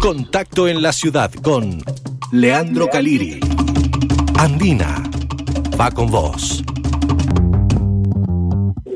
[0.00, 1.82] Contacto en la ciudad con
[2.32, 3.38] Leandro Caliri.
[4.38, 5.02] Andina
[5.78, 6.64] va con vos.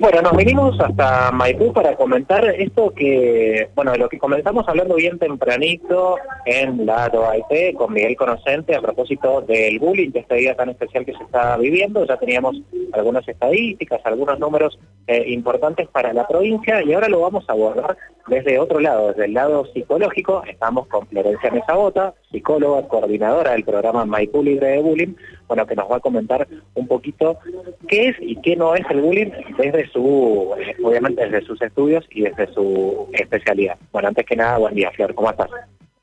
[0.05, 4.97] Bueno, nos vinimos hasta Maipú para comentar esto que, bueno, de lo que comenzamos hablando
[4.97, 10.55] bien tempranito en la OAIP con Miguel Conocente a propósito del bullying, de este día
[10.55, 12.05] tan especial que se está viviendo.
[12.05, 12.61] Ya teníamos
[12.93, 17.97] algunas estadísticas, algunos números eh, importantes para la provincia y ahora lo vamos a abordar
[18.27, 20.43] desde otro lado, desde el lado psicológico.
[20.47, 25.15] Estamos con Florencia Mesabota, psicóloga, coordinadora del programa Maipú Libre de Bullying,
[25.47, 27.39] bueno, que nos va a comentar un poquito
[27.87, 32.05] qué es y qué no es el bullying desde su, eh, obviamente desde sus estudios
[32.11, 33.79] y desde su especialidad.
[33.93, 35.49] Bueno, antes que nada, buen día, Flor, ¿cómo estás?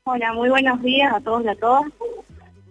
[0.04, 1.84] Hola, muy buenos días a todos y a todas.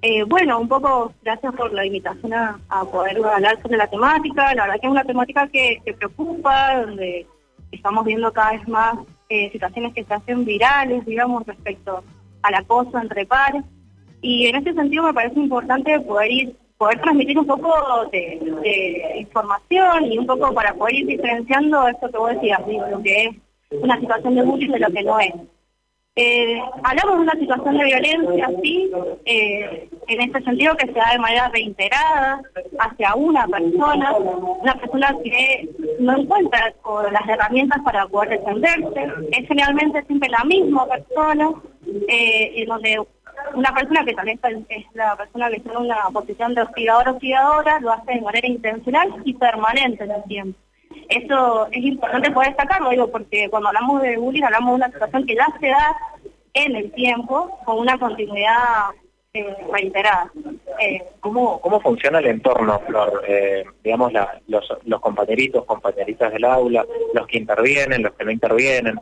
[0.02, 2.60] Eh, bueno, un poco gracias por la invitación a,
[2.92, 4.54] poder hablar sobre la temática.
[4.56, 7.28] La verdad que es una temática que, preocupa, donde
[7.72, 8.98] estamos viendo cada vez más
[9.30, 12.04] eh, situaciones que se hacen virales, digamos, respecto
[12.42, 13.64] al acoso entre pares.
[14.24, 17.72] Y en ese sentido me parece importante poder ir poder transmitir un poco
[18.12, 23.26] de, información y un poco para poder ir diferenciando esto que vos decías, lo que
[23.26, 23.36] es
[23.70, 25.34] una situación de bullying de lo que no es.
[26.16, 28.92] Eh, hablamos de una situación de violencia, sí,
[29.26, 32.42] eh, en este sentido que se da de manera reiterada
[32.80, 36.74] hacia una persona, una persona que no encuentra
[37.12, 41.52] las herramientas para poder defenderse, es generalmente siempre la misma persona,
[42.08, 42.98] eh, donde
[43.54, 44.40] una persona que también
[44.70, 49.34] es la persona que en una posición de hostigador-hostigadora, lo hace de manera intencional y
[49.34, 50.60] permanente en el tiempo.
[51.10, 55.26] Eso es importante poder destacarlo, digo, porque cuando hablamos de bullying hablamos de una situación
[55.26, 55.96] que ya se da
[56.54, 58.90] en el tiempo con una continuidad
[59.34, 60.30] eh, reiterada.
[60.80, 63.24] Eh, ¿Cómo, ¿Cómo funciona el entorno, Flor?
[63.28, 64.12] Eh, digamos,
[64.48, 69.00] los compañeritos, compañeritas del aula, los que intervienen, los que no intervienen.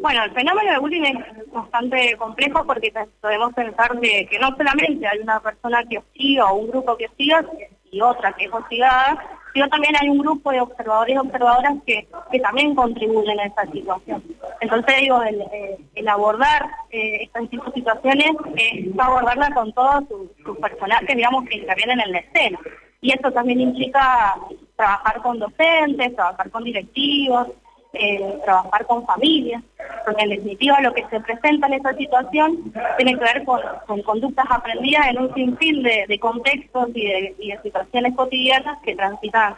[0.00, 5.06] Bueno, el fenómeno de bullying es bastante complejo porque podemos pensar de que no solamente
[5.06, 7.44] hay una persona que hostiga o un grupo que hostiga
[7.90, 9.16] y otra que es hostigada,
[9.54, 13.64] sino también hay un grupo de observadores y observadoras que, que también contribuyen a esa
[13.70, 14.22] situación.
[14.60, 21.48] Entonces digo, el, eh, abordar eh, estas situaciones es abordarla con todos sus, personajes, digamos,
[21.48, 22.58] que intervienen en la escena.
[23.00, 24.36] Y eso también implica
[24.76, 27.48] trabajar con docentes, trabajar con directivos,
[27.98, 29.62] eh, trabajar con familias,
[30.04, 33.60] porque en definitiva lo que se presenta en esa situación tiene que ver con,
[34.02, 39.56] conductas aprendidas en un sinfín de, contextos y de, situaciones cotidianas que transitan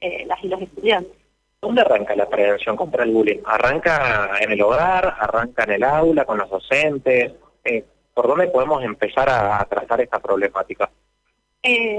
[0.00, 1.12] eh, las y los estudiantes.
[1.60, 3.40] ¿Dónde arranca la prevención contra el bullying?
[3.44, 5.14] ¿Arranca en el hogar?
[5.18, 7.32] ¿Arranca en el aula con los docentes?
[7.64, 7.84] Eh,
[8.14, 10.90] ¿Por dónde podemos empezar a, tratar esta problemática?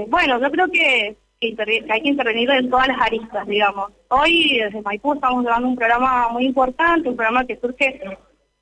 [0.08, 3.90] bueno, yo creo que que, hay que intervenir en todas las aristas, digamos.
[4.08, 8.00] Hoy desde Maipú estamos llevando un programa muy importante, un programa que surge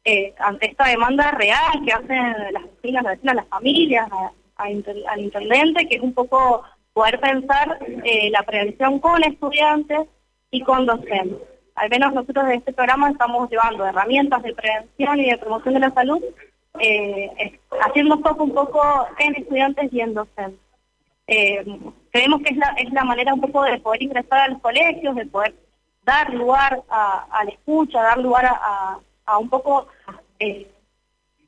[0.05, 4.09] eh, ante esta demanda real que hacen las vecinas, las, las familias,
[4.57, 10.01] al intendente, que es un poco poder pensar eh, la prevención con estudiantes
[10.51, 11.39] y con docentes.
[11.75, 15.81] Al menos nosotros de este programa estamos llevando herramientas de prevención y de promoción de
[15.81, 16.23] la salud,
[16.79, 18.83] eh, haciendo foco un poco
[19.19, 20.70] en estudiantes y en docentes.
[21.33, 21.65] Eh,
[22.11, 25.15] creemos que es la, es la manera un poco de poder ingresar a los colegios,
[25.15, 25.55] de poder
[26.03, 28.99] dar lugar a, la escucha, dar lugar a,
[29.39, 29.87] un poco
[30.41, 30.67] eh,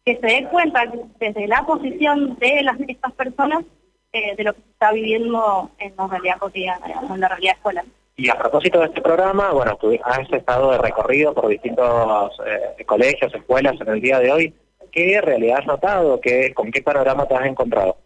[0.04, 0.84] que se dé cuenta
[1.18, 3.64] desde la posición de las, estas personas
[4.12, 7.84] eh, de lo que se está viviendo en la realidad cotidiana, en la realidad escolar.
[8.16, 12.30] Y a propósito de este programa, bueno, has estado de recorrido por distintos
[12.86, 14.54] colegios, escuelas en el día de hoy.
[14.92, 16.20] ¿Qué realidad has notado?
[16.20, 17.96] ¿Qué, ¿Con qué panorama te has encontrado?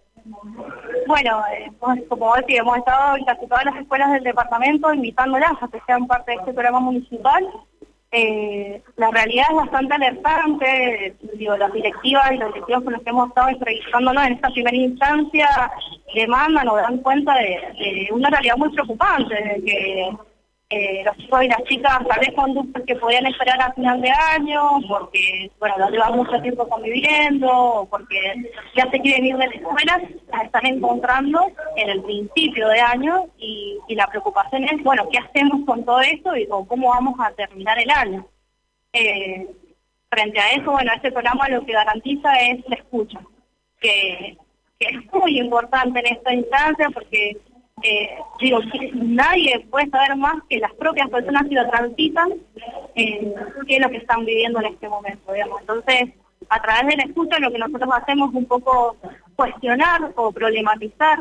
[1.07, 1.71] Bueno, eh,
[2.09, 6.07] como decía, hemos estado en casi todas las escuelas del departamento invitándolas a que sean
[6.07, 7.47] parte de este programa municipal.
[8.11, 11.17] Eh, la realidad es bastante alertante,
[11.59, 15.49] las directivas y los directivos con los que hemos estado entrevistándonos en esta primera instancia
[16.15, 20.17] demandan o dan cuenta de, de una realidad muy preocupante, de que
[20.69, 24.11] eh, los chicos y las chicas tal vez conductas que podían esperar a final de
[24.11, 28.19] año, porque, bueno, los llevan mucho tiempo conviviendo, o porque
[28.75, 30.03] ya se quieren ir de la escuela,
[30.33, 35.65] las están encontrando en el principio de año y, la preocupación es, bueno, ¿qué hacemos
[35.65, 38.27] con todo esto y cómo vamos a terminar el año?
[38.93, 39.47] Eh,
[40.11, 43.21] frente a eso, bueno, este programa lo que garantiza es la escucha,
[43.81, 44.37] que
[44.81, 47.39] es muy importante en esta instancia porque
[47.83, 48.59] eh, digo,
[48.95, 52.31] nadie puede saber más que las propias personas que lo transitan
[52.95, 53.35] eh,
[53.67, 55.35] qué es lo que están viviendo en este momento.
[55.35, 56.15] Entonces,
[56.49, 58.97] a través de la escucha lo que nosotros hacemos es un poco
[59.37, 61.19] cuestionar o problematizar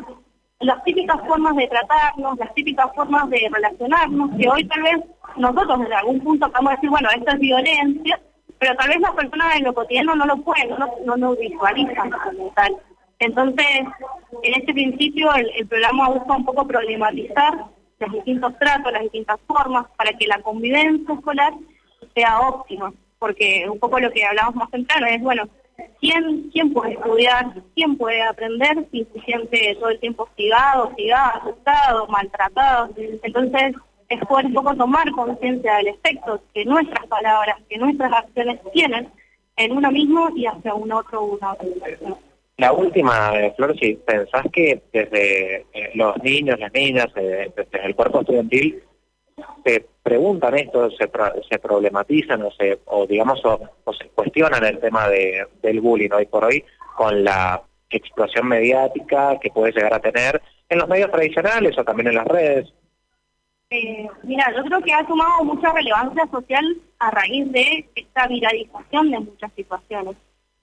[0.62, 4.98] las típicas formas de tratarnos, las típicas formas de relacionarnos, que hoy tal vez
[5.36, 8.20] nosotros desde algún punto podemos decir, bueno, esto es violencia,
[8.58, 12.10] pero tal vez las personas en lo cotidiano no lo pueden, no, no lo visualizan
[12.10, 12.78] como tal.
[13.20, 13.82] Entonces,
[14.46, 17.66] en este principio el, programa busca un poco problematizar
[18.00, 21.54] los distintos tratos, las distintas formas, para que la convivencia escolar
[22.14, 25.48] sea óptima, porque un poco lo que hablamos más temprano es, bueno,
[26.00, 31.42] ¿quién, quién puede estudiar, quién puede aprender si se siente todo el tiempo hostigado, hostigado,
[31.42, 32.90] asustado, maltratado?
[33.24, 33.76] Entonces,
[34.10, 39.10] es poder un poco tomar conciencia del efecto que nuestras palabras, que nuestras acciones tienen
[39.58, 42.18] en uno mismo y hacia un otro, una otra persona.
[42.58, 47.86] La última, eh, Flor, si pensás que desde eh, los niños, las niñas, eh, desde
[47.86, 48.82] el cuerpo estudiantil,
[49.66, 51.08] se preguntan esto, se,
[51.60, 53.60] problematizan o, se, o digamos, o,
[53.94, 56.64] se cuestionan el tema de, del bullying hoy por hoy
[56.96, 62.08] con la explosión mediática que puede llegar a tener en los medios tradicionales o también
[62.08, 62.74] en las redes.
[64.24, 66.64] Mira, yo creo que ha tomado mucha relevancia social
[67.00, 70.16] a raíz de esta viralización de muchas situaciones.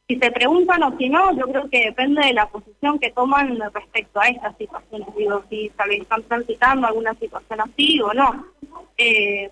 [0.08, 3.58] Si se preguntan o si no, yo creo que depende de la posición que toman
[3.72, 5.08] respecto a estas situaciones.
[5.16, 8.46] Digo, si tal están transitando alguna situación así o no.
[8.98, 9.50] Eh,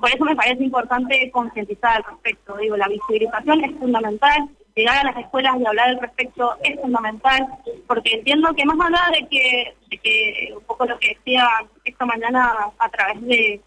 [0.00, 2.56] por eso me parece importante concientizar al respecto.
[2.56, 7.46] Digo, la visibilización es fundamental, llegar a las escuelas y hablar al respecto es fundamental,
[7.86, 11.46] porque entiendo que más allá de que, de que un poco lo que decía
[11.84, 13.60] esta mañana a través de,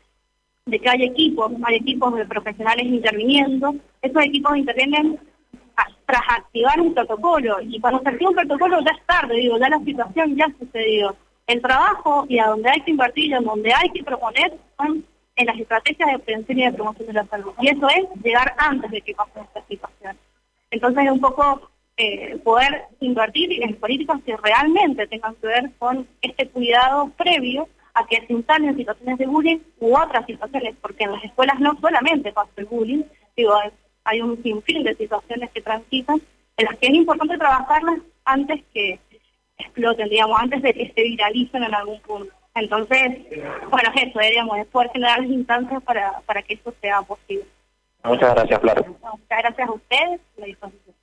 [0.66, 5.20] de que hay equipos, hay equipos de profesionales interviniendo, esos equipos intervienen
[6.06, 7.58] tras activar un protocolo.
[7.62, 10.60] Y cuando se activa un protocolo ya es tarde, digo, ya la situación ya ha
[10.60, 11.16] sucedido.
[11.48, 15.06] El trabajo y a donde hay que invertir y a donde hay que proponer son
[15.36, 17.54] en las estrategias de prevención y de promoción de la salud.
[17.62, 20.18] Y eso es llegar antes de que pase esta situación.
[20.72, 26.08] Entonces es un poco eh, poder invertir en políticas que realmente tengan que ver con
[26.22, 31.14] este cuidado previo a que se instalen situaciones de bullying u otras situaciones, porque en
[31.14, 33.04] las escuelas no solamente pasa el bullying,
[33.38, 33.54] digo,
[34.06, 36.22] hay un sinfín de situaciones que transitan
[36.58, 39.00] en las que es importante trabajarlas antes que
[39.58, 42.34] exploten, digamos, antes de que se viralicen en algún punto.
[42.54, 43.20] Entonces,
[43.70, 47.46] bueno, eso, digamos, es poder generar las instancias para, para que eso sea posible.
[48.04, 48.88] Muchas gracias, Flor.
[48.88, 50.96] muchas gracias a ustedes la disposición.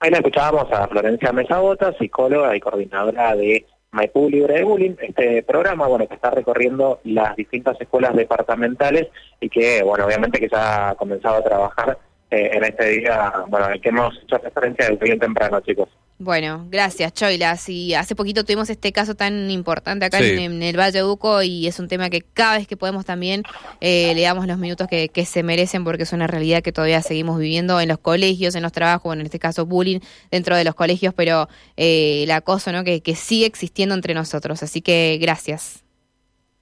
[0.00, 5.42] Ahí la escuchábamos a Florencia Mesabota, psicóloga y coordinadora de Maipú Libre de Bullying, este
[5.42, 9.08] programa, bueno, que está recorriendo las distintas escuelas departamentales
[9.40, 11.98] y que, bueno, obviamente que ya ha comenzado a trabajar
[12.34, 15.88] eh, en este día, bueno, el que hemos hecho referencia desde bien temprano, chicos.
[16.18, 17.56] Bueno, gracias, Choila.
[17.56, 21.66] Sí, hace poquito tuvimos este caso tan importante acá en, el Valle de Uco y
[21.66, 23.42] es un tema que cada vez que podemos también
[23.80, 27.38] eh, le damos los minutos que, se merecen porque es una realidad que todavía seguimos
[27.38, 29.98] viviendo en los colegios, en los trabajos, bueno, en este caso bullying
[30.30, 32.84] dentro de los colegios, pero eh, el acoso, ¿no?
[32.84, 34.62] Que, que sigue existiendo entre nosotros.
[34.62, 35.82] Así que gracias.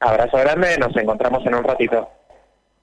[0.00, 2.08] Abrazo grande, nos encontramos en un ratito.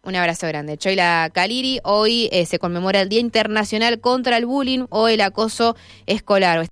[0.01, 0.77] Un abrazo grande.
[0.77, 5.75] Choila Kaliri, hoy eh, se conmemora el Día Internacional contra el Bullying o el Acoso
[6.05, 6.67] Escolar.